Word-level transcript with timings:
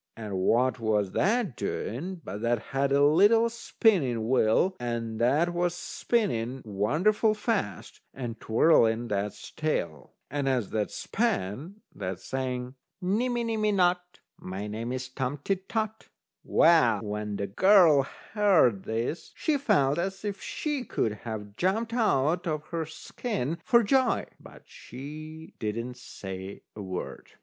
And 0.17 0.39
what 0.39 0.79
was 0.79 1.11
that 1.11 1.55
doing, 1.55 2.21
but 2.23 2.41
that 2.41 2.57
had 2.73 2.91
a 2.91 3.05
little 3.05 3.49
spinning 3.49 4.27
wheel, 4.27 4.75
and 4.79 5.19
that 5.21 5.53
was 5.53 5.75
spinning 5.75 6.63
wonderful 6.65 7.35
fast, 7.35 8.01
and 8.11 8.39
twirling 8.39 9.09
that's 9.09 9.51
tail. 9.51 10.15
And 10.31 10.49
as 10.49 10.71
that 10.71 10.89
span 10.89 11.81
that 11.93 12.19
sang: 12.19 12.73
"Nimmy 12.99 13.43
nimmy 13.45 13.71
not, 13.75 14.01
My 14.39 14.65
name's 14.65 15.07
Tom 15.07 15.37
Tit 15.43 15.69
Tot." 15.69 16.07
Well, 16.43 17.01
when 17.03 17.35
the 17.35 17.45
girl 17.45 18.01
heard 18.33 18.85
this, 18.85 19.33
she 19.35 19.55
felt 19.55 19.99
as 19.99 20.25
if 20.25 20.41
she 20.41 20.83
could 20.83 21.11
have 21.29 21.55
jumped 21.57 21.93
out 21.93 22.47
of 22.47 22.65
her 22.69 22.87
skin 22.87 23.59
for 23.63 23.83
joy, 23.83 24.25
but 24.39 24.63
she 24.65 25.53
didn't 25.59 25.97
say 25.97 26.63
a 26.75 26.81
word. 26.81 27.27